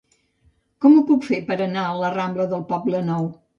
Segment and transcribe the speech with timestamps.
[0.85, 3.33] Com ho puc fer per anar a la rambla del Poblenou?